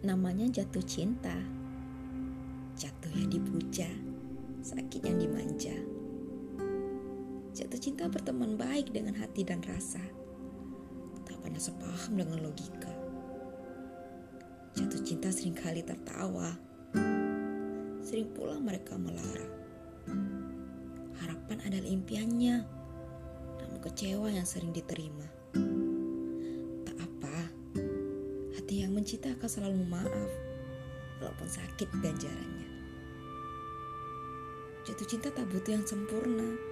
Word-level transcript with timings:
namanya 0.00 0.48
jatuh 0.48 0.80
cinta. 0.84 1.36
Jatuh 2.80 3.12
yang 3.12 3.28
dipuja, 3.28 3.88
sakit 4.64 5.04
yang 5.04 5.20
dimanja. 5.20 5.76
Jatuh 7.52 7.76
cinta 7.76 8.08
berteman 8.08 8.56
baik 8.56 8.96
dengan 8.96 9.12
hati 9.20 9.44
dan 9.44 9.60
rasa. 9.60 10.00
Tak 11.28 11.36
pernah 11.44 11.60
sepaham 11.60 12.16
dengan 12.16 12.40
logika. 12.40 12.88
Jatuh 14.72 15.00
cinta 15.04 15.28
sering 15.28 15.52
kali 15.52 15.84
tertawa. 15.84 16.56
Sering 18.00 18.32
pula 18.32 18.56
mereka 18.56 18.96
melara. 18.96 19.48
Harapan 21.20 21.58
adalah 21.68 21.90
impiannya. 21.92 22.56
Namun 23.60 23.78
kecewa 23.84 24.32
yang 24.32 24.48
sering 24.48 24.72
diterima. 24.72 25.28
Mencinta 29.00 29.32
akan 29.32 29.48
selalu 29.48 29.80
maaf. 29.88 30.30
Walaupun 31.24 31.48
sakit 31.48 31.88
ganjarannya. 32.04 32.68
Jatuh 34.84 35.08
cinta 35.08 35.32
tak 35.32 35.48
butuh 35.48 35.72
yang 35.72 35.84
sempurna. 35.88 36.69